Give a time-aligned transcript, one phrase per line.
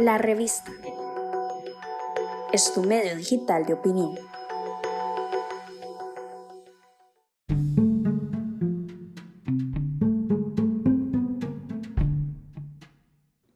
[0.00, 0.72] La revista
[2.54, 4.14] es tu medio digital de opinión.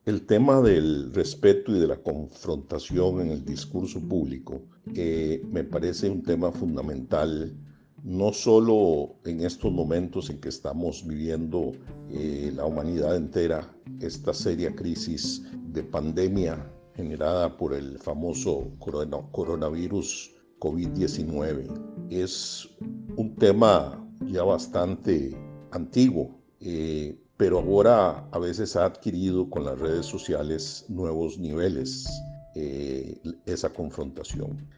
[0.05, 6.23] El tema del respeto y de la confrontación en el discurso público me parece un
[6.23, 7.57] tema fundamental
[8.03, 11.73] no solo en estos momentos en que estamos viviendo
[12.11, 15.43] eh, la humanidad entera esta seria crisis
[15.75, 22.09] de pandemia generada por el famoso coronavirus COVID-19.
[22.11, 22.69] Es
[23.17, 25.37] un tema ya bastante
[25.73, 32.07] antiguo, eh, pero ahora a veces ha adquirido con las redes sociales nuevos niveles
[32.55, 34.69] eh, esa confrontación.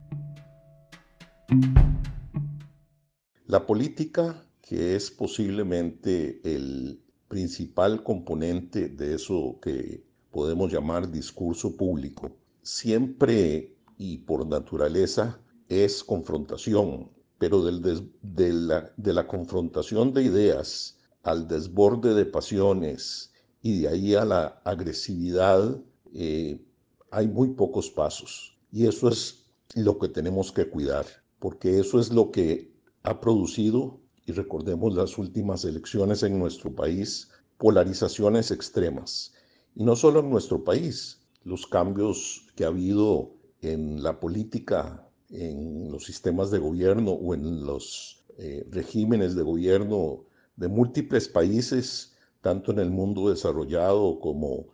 [3.47, 10.06] La política, que es posiblemente el principal componente de eso que
[10.37, 17.81] podemos llamar discurso público, siempre y por naturaleza es confrontación, pero del
[18.21, 24.27] de, la, de la confrontación de ideas al desborde de pasiones y de ahí a
[24.27, 25.81] la agresividad,
[26.13, 26.63] eh,
[27.11, 28.59] hay muy pocos pasos.
[28.71, 31.07] Y eso es lo que tenemos que cuidar,
[31.39, 37.31] porque eso es lo que ha producido, y recordemos las últimas elecciones en nuestro país,
[37.57, 39.33] polarizaciones extremas
[39.77, 45.93] y no solo en nuestro país, los cambios que ha habido en la política, en
[45.93, 50.25] los sistemas de gobierno o en los eh, regímenes de gobierno
[50.57, 54.65] de múltiples países, tanto en el mundo desarrollado como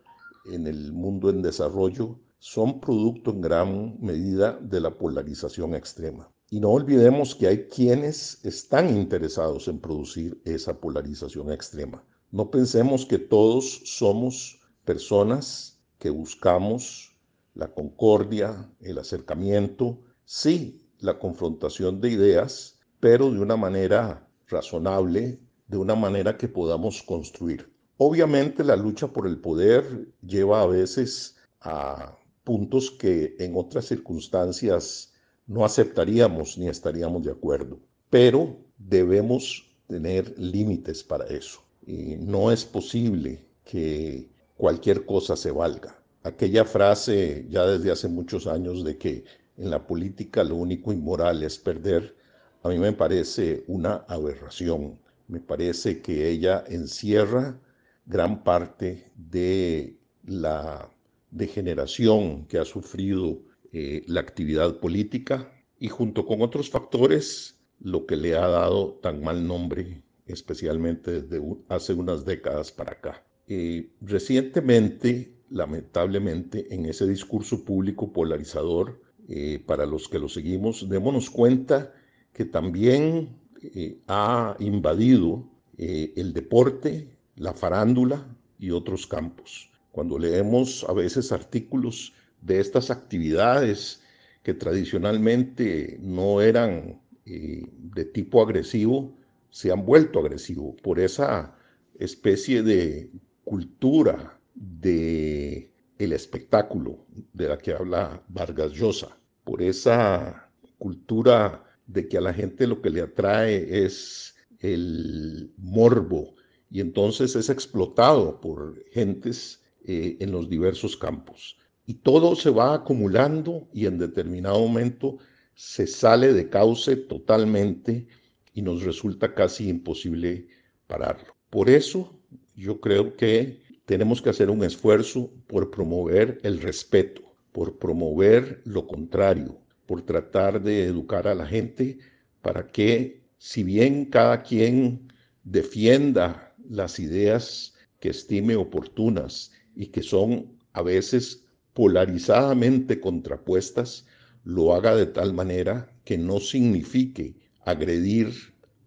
[0.45, 6.29] en el mundo en desarrollo, son producto en gran medida de la polarización extrema.
[6.49, 12.05] Y no olvidemos que hay quienes están interesados en producir esa polarización extrema.
[12.31, 17.15] No pensemos que todos somos personas que buscamos
[17.53, 25.77] la concordia, el acercamiento, sí, la confrontación de ideas, pero de una manera razonable, de
[25.77, 27.71] una manera que podamos construir.
[27.97, 35.13] Obviamente la lucha por el poder lleva a veces a puntos que en otras circunstancias
[35.47, 41.61] no aceptaríamos ni estaríamos de acuerdo, pero debemos tener límites para eso.
[41.85, 44.32] Y no es posible que
[44.63, 45.93] cualquier cosa se valga.
[46.23, 49.25] Aquella frase ya desde hace muchos años de que
[49.57, 52.15] en la política lo único inmoral es perder,
[52.63, 54.97] a mí me parece una aberración.
[55.27, 57.59] Me parece que ella encierra
[58.05, 60.89] gran parte de la
[61.29, 63.41] degeneración que ha sufrido
[63.73, 69.21] eh, la actividad política y junto con otros factores lo que le ha dado tan
[69.21, 73.25] mal nombre, especialmente desde hace unas décadas para acá.
[73.47, 81.29] Eh, recientemente, lamentablemente, en ese discurso público polarizador, eh, para los que lo seguimos, démonos
[81.29, 81.93] cuenta
[82.31, 88.27] que también eh, ha invadido el deporte, la farándula
[88.59, 89.71] y otros campos.
[89.91, 94.01] Cuando leemos a veces artículos de estas actividades
[94.43, 99.17] que tradicionalmente no eran de tipo agresivo,
[99.49, 101.57] se han vuelto agresivos por esa
[101.99, 103.09] especie de
[103.43, 112.17] cultura de el espectáculo de la que habla Vargas Llosa, por esa cultura de que
[112.17, 116.35] a la gente lo que le atrae es el morbo
[116.69, 121.57] y entonces es explotado por gentes eh, en los diversos campos.
[121.85, 125.17] Y todo se va acumulando y en determinado momento
[125.53, 128.07] se sale de cauce totalmente
[128.53, 130.47] y nos resulta casi imposible
[130.87, 131.35] pararlo.
[131.49, 132.19] Por eso
[132.55, 137.21] yo creo que tenemos que hacer un esfuerzo por promover el respeto,
[137.51, 141.99] por promover lo contrario, por tratar de educar a la gente
[142.41, 145.11] para que, si bien cada quien
[145.43, 154.05] defienda las ideas que estime oportunas y que son a veces polarizadamente contrapuestas,
[154.43, 157.35] lo haga de tal manera que no signifique
[157.65, 158.33] agredir,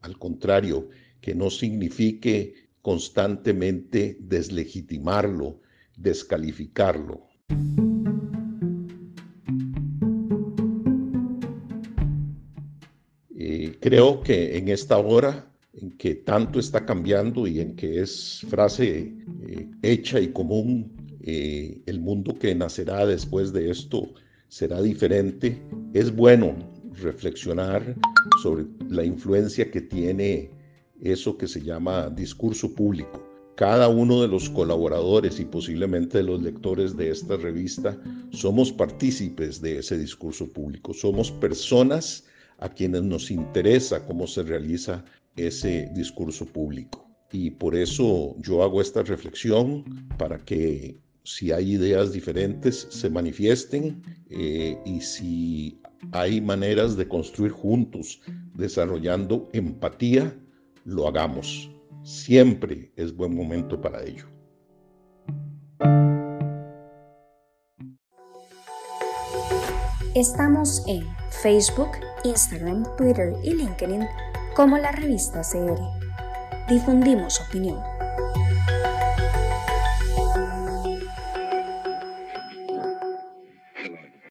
[0.00, 0.88] al contrario,
[1.20, 5.58] que no signifique constantemente deslegitimarlo,
[5.96, 7.26] descalificarlo.
[13.34, 18.46] Eh, creo que en esta hora en que tanto está cambiando y en que es
[18.48, 19.12] frase
[19.48, 24.14] eh, hecha y común, eh, el mundo que nacerá después de esto
[24.46, 25.60] será diferente,
[25.92, 26.54] es bueno
[26.92, 27.96] reflexionar
[28.40, 30.55] sobre la influencia que tiene
[31.00, 33.22] eso que se llama discurso público,
[33.56, 37.98] cada uno de los colaboradores y posiblemente de los lectores de esta revista
[38.30, 42.24] somos partícipes de ese discurso público, somos personas
[42.58, 45.04] a quienes nos interesa cómo se realiza
[45.36, 47.08] ese discurso público.
[47.32, 49.84] Y por eso yo hago esta reflexión
[50.18, 55.80] para que si hay ideas diferentes se manifiesten eh, y si
[56.12, 58.20] hay maneras de construir juntos,
[58.54, 60.38] desarrollando empatía,
[60.86, 61.70] lo hagamos.
[62.02, 64.24] Siempre es buen momento para ello.
[70.14, 71.04] Estamos en
[71.42, 71.90] Facebook,
[72.24, 74.06] Instagram, Twitter y LinkedIn
[74.54, 75.78] como la revista CR.
[76.72, 77.78] Difundimos opinión.